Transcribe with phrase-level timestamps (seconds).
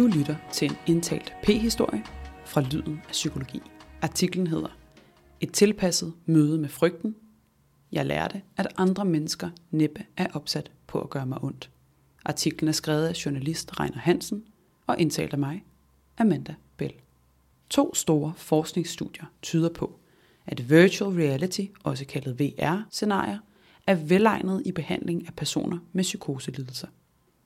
[0.00, 2.04] Du lytter til en indtalt P-historie
[2.44, 3.62] fra Lyden af Psykologi.
[4.02, 4.78] Artiklen hedder
[5.40, 7.16] Et tilpasset møde med frygten.
[7.92, 11.70] Jeg lærte, at andre mennesker næppe er opsat på at gøre mig ondt.
[12.24, 14.44] Artiklen er skrevet af journalist Reiner Hansen
[14.86, 15.64] og indtalt af mig,
[16.18, 16.94] Amanda Bell.
[17.70, 19.98] To store forskningsstudier tyder på,
[20.46, 23.38] at virtual reality, også kaldet VR-scenarier,
[23.86, 26.88] er velegnet i behandling af personer med psykoselidelser.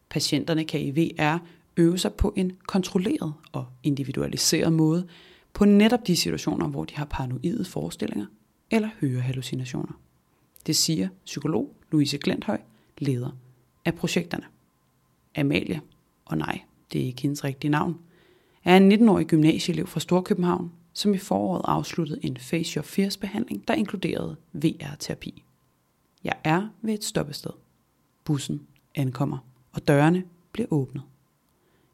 [0.09, 1.39] Patienterne kan i VR
[1.77, 5.07] øve sig på en kontrolleret og individualiseret måde
[5.53, 8.27] på netop de situationer, hvor de har paranoide forestillinger
[8.71, 10.01] eller hørehallucinationer.
[10.67, 12.61] Det siger psykolog Louise Glenthøj,
[12.99, 13.31] leder
[13.85, 14.45] af projekterne.
[15.37, 15.81] Amalie,
[16.25, 16.61] og nej,
[16.93, 17.99] det er ikke hendes rigtige navn,
[18.65, 23.69] er en 19-årig gymnasieelev fra Storkøbenhavn, som i foråret afsluttede en Face Your Fears behandling,
[23.69, 25.45] der inkluderede VR-terapi.
[26.25, 27.51] Jeg er ved et stoppested.
[28.25, 29.39] Bussen ankommer,
[29.73, 31.03] og dørene bliver åbnet.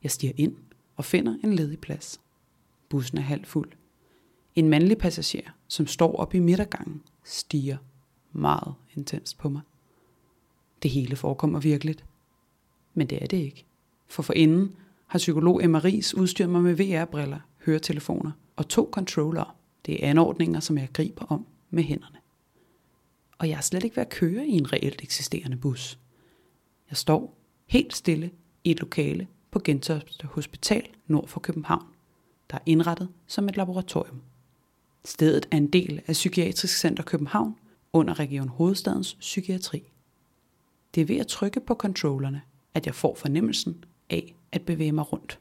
[0.02, 0.56] Jeg stiger ind
[0.96, 2.20] og finder en ledig plads.
[2.88, 3.70] Bussen er halvt fuld.
[4.54, 7.76] En mandlig passager, som står op i midtergangen, stiger
[8.32, 9.62] meget intenst på mig.
[10.82, 12.04] Det hele forekommer virkeligt.
[12.94, 13.64] Men det er det ikke.
[14.08, 19.56] For forinden har psykolog Emma Ries udstyret mig med VR-briller, høretelefoner og to controller.
[19.86, 22.16] Det er anordninger, som jeg griber om med hænderne.
[23.38, 25.98] Og jeg er slet ikke ved at køre i en reelt eksisterende bus.
[26.90, 28.30] Jeg står helt stille
[28.64, 31.86] i et lokale på Gentofte Hospital nord for København,
[32.50, 34.20] der er indrettet som et laboratorium.
[35.04, 37.56] Stedet er en del af Psykiatrisk Center København
[37.92, 39.82] under Region Hovedstadens Psykiatri.
[40.94, 42.42] Det er ved at trykke på controllerne,
[42.74, 45.38] at jeg får fornemmelsen af at bevæge mig rundt.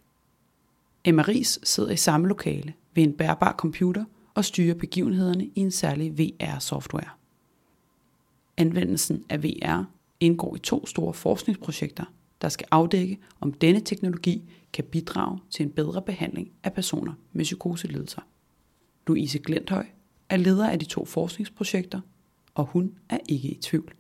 [1.06, 5.72] Emma Ries sidder i samme lokale ved en bærbar computer og styrer begivenhederne i en
[5.72, 7.10] særlig VR-software.
[8.58, 9.84] Anvendelsen af VR
[10.20, 12.06] indgår i to store forskningsprojekter,
[12.42, 17.44] der skal afdække, om denne teknologi kan bidrage til en bedre behandling af personer med
[17.44, 18.22] psykoselidelser.
[19.08, 19.86] Louise Glenthøj
[20.30, 22.02] er leder af de to forskningsprojekter,
[22.56, 23.94] og hun er ikke i tvivl.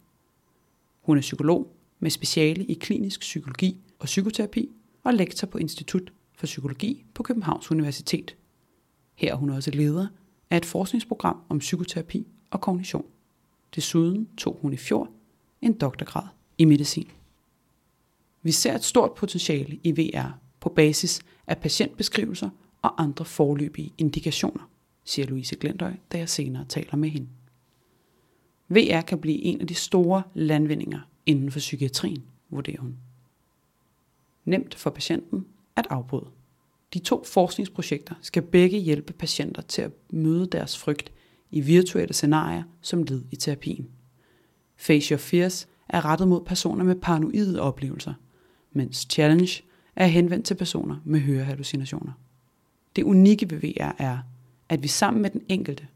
[1.02, 4.70] Hun er psykolog med speciale i klinisk psykologi og psykoterapi
[5.04, 8.36] og lektor på Institut for Psykologi på Københavns Universitet.
[9.16, 10.08] Her er hun også leder
[10.50, 13.06] af et forskningsprogram om psykoterapi og kognition.
[13.76, 15.10] Desuden tog hun i fjor
[15.62, 17.08] en doktorgrad i medicin.
[18.44, 22.50] Vi ser et stort potentiale i VR på basis af patientbeskrivelser
[22.82, 24.70] og andre forløbige indikationer,
[25.04, 27.28] siger Louise Glendøj, da jeg senere taler med hende.
[28.70, 32.98] VR kan blive en af de store landvindinger inden for psykiatrien, vurderer hun.
[34.46, 35.46] Nemt for patienten
[35.76, 36.30] at afbryde.
[36.94, 41.12] De to forskningsprojekter skal begge hjælpe patienter til at møde deres frygt
[41.52, 43.90] i virtuelle scenarier som led i terapien.
[44.76, 48.14] Face Your Fears er rettet mod personer med paranoide oplevelser,
[48.72, 49.62] mens Challenge
[49.96, 52.12] er henvendt til personer med hørehallucinationer.
[52.96, 54.18] Det unikke ved VR er,
[54.70, 55.88] at vi sammen med den enkelte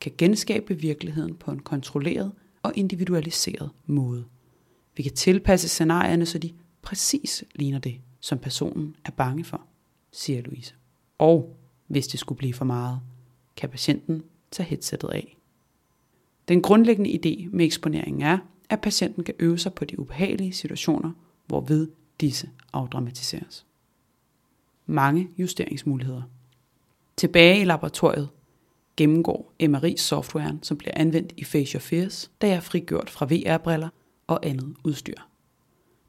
[0.00, 2.32] kan genskabe virkeligheden på en kontrolleret
[2.62, 4.24] og individualiseret måde.
[4.96, 6.52] Vi kan tilpasse scenarierne, så de
[6.82, 9.60] præcis ligner det, som personen er bange for,
[10.12, 10.74] siger Louise.
[11.18, 13.00] Og hvis det skulle blive for meget,
[13.56, 15.36] kan patienten tage headsettet af.
[16.48, 21.12] Den grundlæggende idé med eksponeringen er, at patienten kan øve sig på de ubehagelige situationer,
[21.46, 21.88] hvorved
[22.20, 23.66] disse afdramatiseres.
[24.86, 26.22] Mange justeringsmuligheder.
[27.16, 28.28] Tilbage i laboratoriet
[28.96, 33.26] gennemgår MRI softwaren, som bliver anvendt i Face Your Fears, da jeg er frigjort fra
[33.26, 33.88] VR-briller
[34.26, 35.14] og andet udstyr.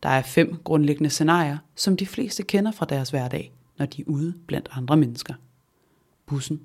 [0.03, 4.05] Der er fem grundlæggende scenarier, som de fleste kender fra deres hverdag, når de er
[4.07, 5.33] ude blandt andre mennesker.
[6.25, 6.61] Bussen,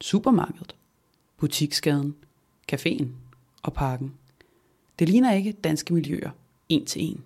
[0.00, 0.76] supermarkedet,
[1.36, 2.14] butiksgaden,
[2.72, 3.06] caféen
[3.62, 4.14] og parken.
[4.98, 6.30] Det ligner ikke danske miljøer,
[6.68, 7.24] en til en,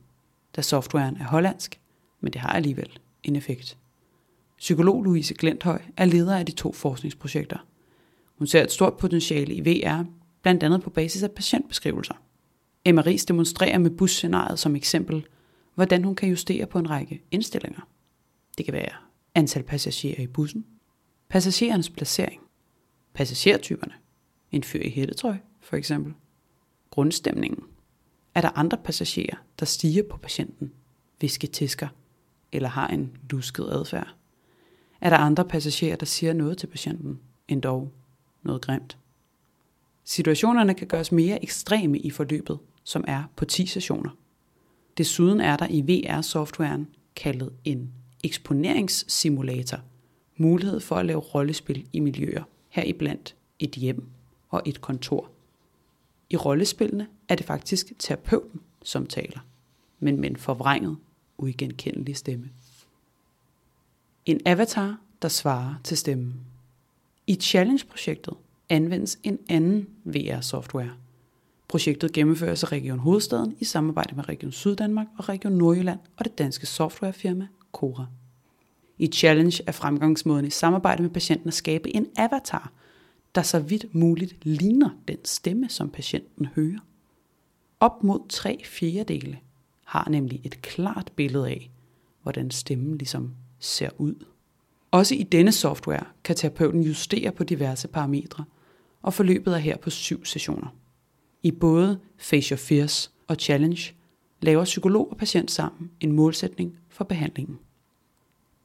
[0.57, 1.81] da softwaren er hollandsk,
[2.21, 3.79] men det har alligevel en effekt.
[4.59, 7.67] Psykolog Louise Glenthøj er leder af de to forskningsprojekter.
[8.39, 10.05] Hun ser et stort potentiale i VR,
[10.43, 12.15] blandt andet på basis af patientbeskrivelser.
[12.85, 15.27] Emma Ries demonstrerer med busscenariet som eksempel,
[15.75, 17.89] hvordan hun kan justere på en række indstillinger.
[18.59, 18.93] Det kan være
[19.35, 20.67] antal passagerer i bussen,
[21.29, 22.41] passagerernes placering,
[23.15, 23.93] passagertyperne,
[24.53, 26.15] en fyr i hættetrøj for eksempel,
[26.91, 27.65] grundstemningen,
[28.35, 30.73] er der andre passagerer, der stiger på patienten,
[31.21, 31.89] visketisker
[32.53, 34.15] eller har en lusket adfærd?
[35.01, 37.93] Er der andre passagerer, der siger noget til patienten, end dog
[38.43, 38.99] noget grimt?
[40.05, 44.11] Situationerne kan gøres mere ekstreme i forløbet, som er på 10 sessioner.
[44.99, 47.93] Desuden er der i VR-softwaren kaldet en
[48.25, 49.79] eksponeringssimulator
[50.37, 54.05] mulighed for at lave rollespil i miljøer, heriblandt et hjem
[54.49, 55.31] og et kontor.
[56.31, 59.39] I rollespillene er det faktisk terapeuten, som taler,
[60.01, 60.97] men med en forvrænget,
[61.39, 62.51] uigenkendelig stemme.
[64.27, 66.35] En avatar, der svarer til stemmen.
[67.27, 68.35] I Challenge-projektet
[68.69, 70.91] anvendes en anden VR-software.
[71.69, 76.39] Projektet gennemføres af Region Hovedstaden i samarbejde med Region Syddanmark og Region Nordjylland og det
[76.39, 78.07] danske softwarefirma Cora.
[78.99, 82.73] I Challenge er fremgangsmåden i samarbejde med patienten at skabe en avatar,
[83.35, 86.79] der så vidt muligt ligner den stemme, som patienten hører.
[87.83, 89.39] Op mod tre fjerdedele
[89.85, 91.71] har nemlig et klart billede af,
[92.23, 94.15] hvordan stemmen ligesom ser ud.
[94.91, 98.45] Også i denne software kan terapeuten justere på diverse parametre,
[99.03, 100.67] og forløbet er her på syv sessioner.
[101.43, 103.95] I både Face Your Fears og Challenge
[104.41, 107.59] laver psykolog og patient sammen en målsætning for behandlingen.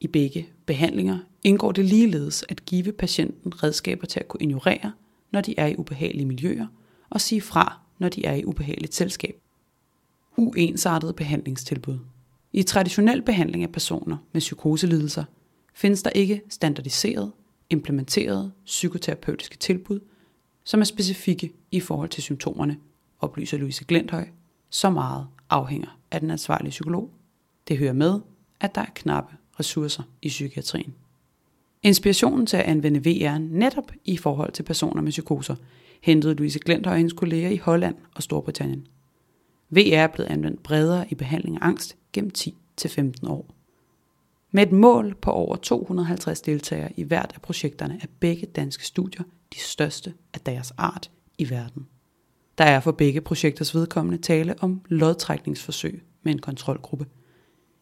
[0.00, 4.92] I begge behandlinger indgår det ligeledes at give patienten redskaber til at kunne ignorere,
[5.30, 6.66] når de er i ubehagelige miljøer,
[7.10, 9.40] og sige fra, når de er i ubehageligt selskab.
[10.36, 11.98] Uensartede behandlingstilbud.
[12.52, 15.24] I traditionel behandling af personer med psykoselidelser
[15.74, 17.32] findes der ikke standardiseret,
[17.70, 20.00] implementerede psykoterapeutiske tilbud,
[20.64, 22.76] som er specifikke i forhold til symptomerne,
[23.20, 24.28] oplyser Louise Glenthøj.
[24.70, 27.10] Så meget afhænger af den ansvarlige psykolog.
[27.68, 28.20] Det hører med,
[28.60, 30.94] at der er knappe ressourcer i psykiatrien.
[31.82, 35.56] Inspirationen til at anvende VR netop i forhold til personer med psykoser
[36.00, 38.86] hentede Louise Glenter og hendes kolleger i Holland og Storbritannien.
[39.70, 43.54] VR er blevet anvendt bredere i behandling af angst gennem 10-15 år.
[44.50, 49.22] Med et mål på over 250 deltagere i hvert af projekterne er begge danske studier
[49.54, 51.86] de største af deres art i verden.
[52.58, 57.06] Der er for begge projekters vedkommende tale om lodtrækningsforsøg med en kontrolgruppe.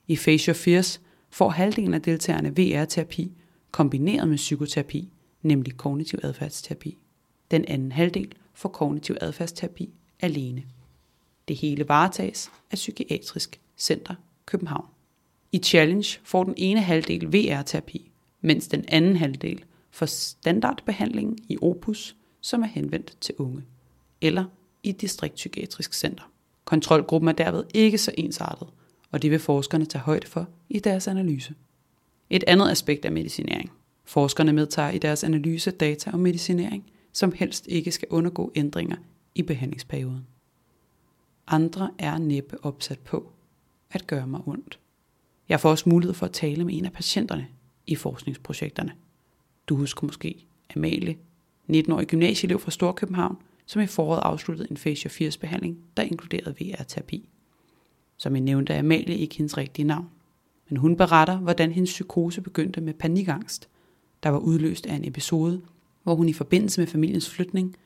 [0.07, 3.33] I Face Your Fears får halvdelen af deltagerne VR-terapi
[3.71, 6.99] kombineret med psykoterapi, nemlig kognitiv adfærdsterapi.
[7.51, 9.91] Den anden halvdel får kognitiv adfærdsterapi
[10.21, 10.65] alene.
[11.49, 14.15] Det hele varetages af Psykiatrisk Center
[14.47, 14.87] København.
[15.53, 18.11] I Challenge får den ene halvdel VR-terapi,
[18.41, 23.63] mens den anden halvdel får standardbehandling i Opus, som er henvendt til unge,
[24.21, 24.45] eller
[24.83, 26.31] i et distriktpsykiatrisk center.
[26.65, 28.69] Kontrolgruppen er derved ikke så ensartet,
[29.11, 31.55] og det vil forskerne tage højde for i deres analyse.
[32.31, 33.73] Et andet aspekt er medicinering.
[34.05, 38.97] Forskerne medtager i deres analyse data om medicinering, som helst ikke skal undergå ændringer
[39.35, 40.27] i behandlingsperioden.
[41.47, 43.33] Andre er næppe opsat på
[43.91, 44.79] at gøre mig ondt.
[45.49, 47.49] Jeg får også mulighed for at tale med en af patienterne
[47.87, 48.93] i forskningsprojekterne.
[49.69, 50.47] Du husker måske
[50.77, 51.17] Amalie,
[51.71, 53.37] 19-årig gymnasieelev fra Storkøbenhavn,
[53.67, 57.29] som i foråret afsluttede en Fascia 80 behandling, der inkluderede VR-terapi.
[58.17, 60.11] Som jeg nævnte er Amalie ikke hendes rigtige navn.
[60.69, 63.69] Men hun beretter, hvordan hendes psykose begyndte med panikangst,
[64.23, 65.63] der var udløst af en episode,
[66.07, 67.77] hvor hun i forbindelse med familiens flytning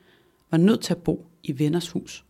[0.51, 2.25] var nødt til at bo i venners hus.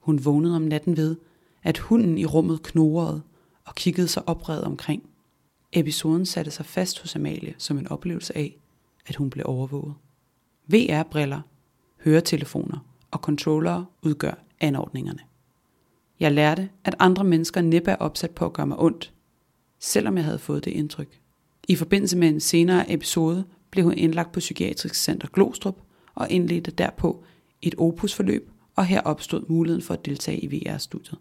[0.00, 1.16] Hun vågnede om natten ved,
[1.62, 3.22] at hunden i rummet knurrede
[3.64, 5.08] og kiggede sig opredet omkring.
[5.72, 8.58] Episoden satte sig fast hos Amalie som en oplevelse af,
[9.06, 9.94] at hun blev overvåget.
[10.66, 11.40] VR-briller,
[12.04, 12.78] høretelefoner
[13.10, 15.20] og controllere udgør anordningerne.
[16.20, 19.12] Jeg lærte, at andre mennesker næppe er opsat på at gøre mig ondt,
[19.78, 21.20] selvom jeg havde fået det indtryk.
[21.68, 23.44] I forbindelse med en senere episode
[23.76, 25.76] blev hun indlagt på Psykiatrisk Center Glostrup
[26.14, 27.24] og indledte derpå
[27.62, 31.18] et opusforløb, og her opstod muligheden for at deltage i VR-studiet.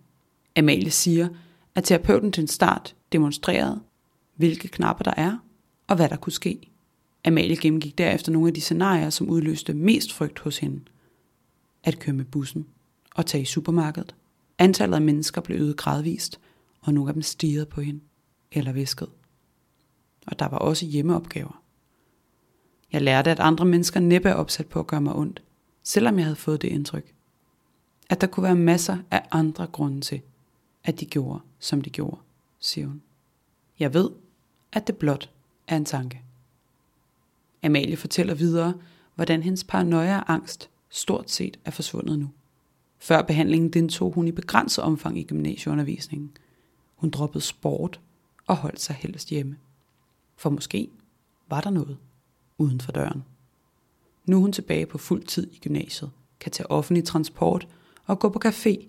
[0.56, 1.28] Amalie siger,
[1.76, 3.82] at terapeuten til en start demonstrerede,
[4.36, 5.38] hvilke knapper der er,
[5.88, 6.72] og hvad der kunne ske.
[7.26, 10.82] Amalie gennemgik derefter nogle af de scenarier, som udløste mest frygt hos hende.
[11.84, 12.66] At køre med bussen
[13.16, 14.16] og tage i supermarkedet.
[14.58, 16.40] Antallet af mennesker blev øget gradvist,
[16.82, 18.00] og nogle af dem stirrede på hende
[18.52, 19.10] eller viskede.
[20.28, 21.65] Og der var også hjemmeopgaver.
[22.96, 25.44] Jeg lærte, at andre mennesker næppe er opsat på at gøre mig ondt,
[25.84, 27.14] selvom jeg havde fået det indtryk.
[28.10, 30.22] At der kunne være masser af andre grunde til,
[30.84, 32.18] at de gjorde, som de gjorde,
[32.60, 33.02] siger hun.
[33.80, 34.10] Jeg ved,
[34.72, 35.30] at det blot
[35.68, 36.22] er en tanke.
[37.64, 38.74] Amalie fortæller videre,
[39.16, 42.30] hvordan hendes paranoia og angst stort set er forsvundet nu.
[43.00, 46.32] Før behandlingen deltog hun i begrænset omfang i gymnasieundervisningen.
[46.96, 48.00] Hun droppede sport
[48.48, 49.58] og holdt sig helst hjemme.
[50.36, 50.90] For måske
[51.50, 51.98] var der noget
[52.58, 53.24] uden for døren.
[54.26, 57.68] Nu er hun tilbage på fuld tid i gymnasiet, kan tage offentlig transport
[58.06, 58.86] og gå på café,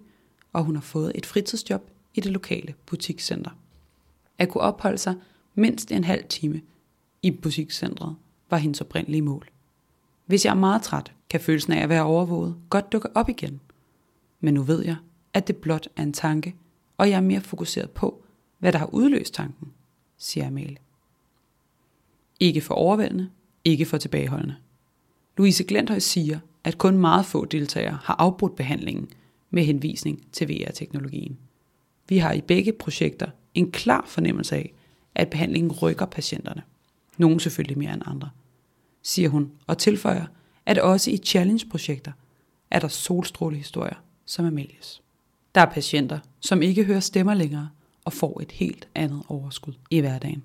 [0.53, 3.51] og hun har fået et fritidsjob i det lokale butikscenter.
[4.39, 5.15] At kunne opholde sig
[5.55, 6.61] mindst en halv time
[7.23, 8.17] i butikscentret
[8.51, 9.49] var hendes oprindelige mål.
[10.27, 13.61] Hvis jeg er meget træt, kan følelsen af at være overvåget godt dukke op igen.
[14.41, 14.97] Men nu ved jeg,
[15.35, 16.57] at det blot er en tanke,
[16.97, 18.25] og jeg er mere fokuseret på,
[18.59, 19.73] hvad der har udløst tanken,
[20.19, 20.77] siger Amalie.
[22.41, 23.31] Ikke for overvældende,
[23.67, 24.55] ikke for tilbageholdende.
[25.37, 29.09] Louise Glenthøj siger, at kun meget få deltagere har afbrudt behandlingen
[29.51, 31.39] med henvisning til VR-teknologien.
[32.09, 34.75] Vi har i begge projekter en klar fornemmelse af,
[35.15, 36.63] at behandlingen rykker patienterne.
[37.19, 38.31] Nogle selvfølgelig mere end andre,
[39.03, 40.27] siger hun og tilføjer,
[40.67, 42.13] at også i challenge-projekter
[42.71, 45.03] er der solstrålehistorier som Amelies.
[45.55, 47.69] Der er patienter, som ikke hører stemmer længere
[48.05, 50.45] og får et helt andet overskud i hverdagen.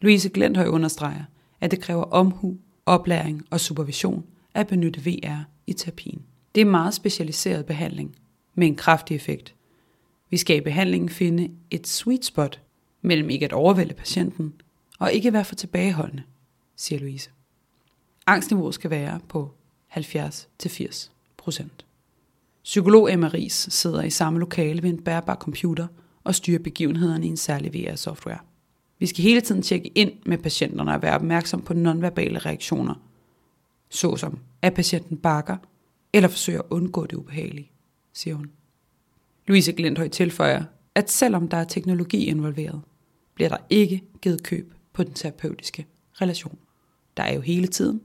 [0.00, 1.24] Louise Glenthøj understreger,
[1.60, 4.24] at det kræver omhu, oplæring og supervision
[4.54, 6.22] at benytte VR i terapien.
[6.54, 8.16] Det er meget specialiseret behandling
[8.54, 9.54] med en kraftig effekt.
[10.30, 12.60] Vi skal i behandlingen finde et sweet spot
[13.02, 14.54] mellem ikke at overvælde patienten
[14.98, 16.22] og ikke være for tilbageholdende,
[16.76, 17.30] siger Louise.
[18.26, 19.54] Angstniveauet skal være på
[19.96, 21.84] 70-80 procent.
[22.64, 25.86] Psykolog Emma Ries sidder i samme lokale ved en bærbar computer
[26.24, 28.38] og styrer begivenhederne i en særlig VR-software.
[28.98, 32.94] Vi skal hele tiden tjekke ind med patienterne og være opmærksom på nonverbale reaktioner,
[33.88, 35.56] såsom at patienten bakker
[36.12, 37.70] eller forsøger at undgå det ubehagelige,
[38.12, 38.50] siger hun.
[39.46, 40.64] Louise Glendhøj tilføjer,
[40.94, 42.80] at selvom der er teknologi involveret,
[43.34, 46.58] bliver der ikke givet køb på den terapeutiske relation.
[47.16, 48.00] Der er jo hele tiden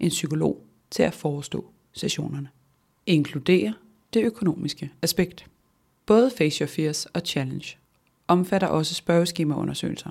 [0.00, 2.48] en psykolog til at forestå sessionerne.
[3.06, 3.72] Inkluderer
[4.14, 5.46] det økonomiske aspekt.
[6.06, 7.76] Både Face Your Fears og Challenge
[8.28, 10.10] omfatter også spørgeskemaundersøgelser,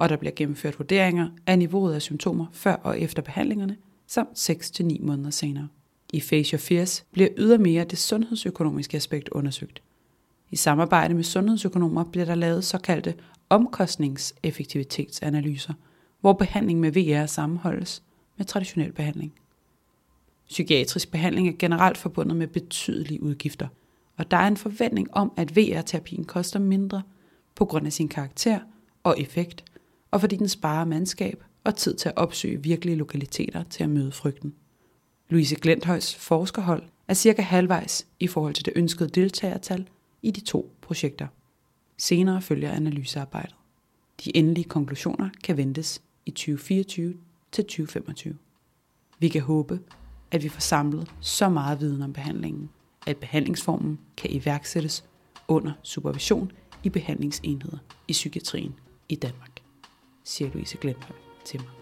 [0.00, 3.76] og der bliver gennemført vurderinger af niveauet af symptomer før og efter behandlingerne,
[4.06, 5.68] samt 6-9 måneder senere.
[6.12, 9.82] I Face Your Fears bliver ydermere det sundhedsøkonomiske aspekt undersøgt.
[10.50, 13.14] I samarbejde med sundhedsøkonomer bliver der lavet såkaldte
[13.48, 15.74] omkostningseffektivitetsanalyser,
[16.20, 18.02] hvor behandling med VR sammenholdes
[18.36, 19.32] med traditionel behandling.
[20.48, 23.68] Psykiatrisk behandling er generelt forbundet med betydelige udgifter,
[24.16, 27.02] og der er en forventning om, at VR-terapien koster mindre
[27.54, 28.58] på grund af sin karakter
[29.02, 29.64] og effekt,
[30.10, 34.12] og fordi den sparer mandskab og tid til at opsøge virkelige lokaliteter til at møde
[34.12, 34.54] frygten.
[35.28, 39.88] Louise Glenthøjs forskerhold er cirka halvvejs i forhold til det ønskede deltagertal
[40.22, 41.26] i de to projekter.
[41.98, 43.54] Senere følger analysearbejdet.
[44.24, 47.14] De endelige konklusioner kan ventes i 2024
[47.52, 48.36] til 2025.
[49.18, 49.80] Vi kan håbe,
[50.30, 52.70] at vi får samlet så meget viden om behandlingen,
[53.06, 55.04] at behandlingsformen kan iværksættes
[55.48, 56.52] under supervision
[56.82, 58.74] i behandlingsenheder i psykiatrien
[59.08, 59.49] i Danmark,
[60.24, 61.79] siger Louise Glenholm til mig.